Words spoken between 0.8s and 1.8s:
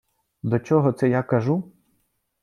це я кажу?